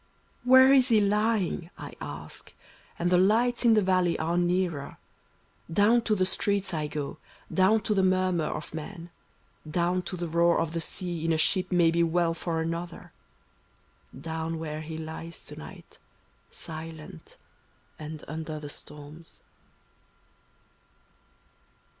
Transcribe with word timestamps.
"Where 0.43 0.73
is 0.73 0.89
he 0.89 0.99
lying?" 0.99 1.69
I 1.77 1.93
ask, 2.01 2.55
and 2.97 3.11
the 3.11 3.19
lights 3.19 3.63
in 3.65 3.75
the 3.75 3.83
valley 3.83 4.17
are 4.17 4.35
nearer; 4.35 4.97
Down 5.71 6.01
to 6.05 6.15
the 6.15 6.25
streets 6.25 6.73
I 6.73 6.87
go, 6.87 7.19
down 7.53 7.81
to 7.81 7.93
the 7.93 8.01
murmur 8.01 8.45
of 8.45 8.73
men. 8.73 9.11
Down 9.69 10.01
to 10.01 10.17
the 10.17 10.27
roar 10.27 10.59
of 10.59 10.71
the 10.71 10.81
sea 10.81 11.23
in 11.23 11.31
a 11.31 11.37
ship 11.37 11.71
may 11.71 11.91
be 11.91 12.01
well 12.01 12.33
for 12.33 12.61
another— 12.61 13.11
Down 14.27 14.57
where 14.57 14.81
he 14.81 14.97
lies 14.97 15.45
to 15.45 15.55
night, 15.55 15.99
silent, 16.49 17.37
and 17.99 18.21
imder 18.27 18.59
the 18.59 18.69
storms. 18.69 19.39